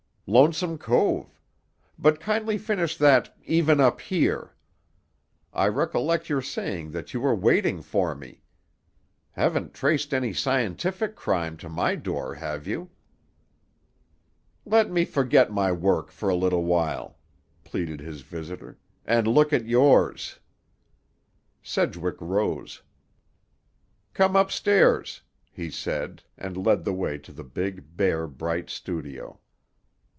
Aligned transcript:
Lonesome 0.33 0.77
Cove. 0.77 1.37
But 1.99 2.21
kindly 2.21 2.57
finish 2.57 2.95
that 2.95 3.35
'even 3.43 3.81
up 3.81 3.99
here'. 3.99 4.53
I 5.51 5.67
recollect 5.67 6.29
your 6.29 6.41
saying 6.41 6.91
that 6.91 7.13
you 7.13 7.19
were 7.19 7.35
waiting 7.35 7.81
for 7.81 8.15
me. 8.15 8.41
Haven't 9.31 9.73
traced 9.73 10.13
any 10.13 10.31
scientific 10.31 11.17
crime 11.17 11.57
to 11.57 11.67
my 11.67 11.95
door, 11.95 12.35
have 12.35 12.65
you?" 12.65 12.91
"Let 14.65 14.89
me 14.89 15.03
forget 15.03 15.51
my 15.51 15.73
work 15.73 16.11
for 16.11 16.29
a 16.29 16.35
little 16.35 16.63
while," 16.63 17.17
pleaded 17.65 17.99
his 17.99 18.21
visitor, 18.21 18.77
"and 19.03 19.27
look 19.27 19.51
at 19.51 19.65
yours." 19.65 20.39
Sedgwick 21.61 22.15
rose. 22.21 22.81
"Come 24.13 24.37
up 24.37 24.49
stairs," 24.49 25.23
he 25.51 25.69
said, 25.69 26.23
and 26.37 26.55
led 26.55 26.85
the 26.85 26.93
way 26.93 27.17
to 27.17 27.33
the 27.33 27.43
big, 27.43 27.97
bare, 27.97 28.27
bright 28.27 28.69
studio. 28.69 29.37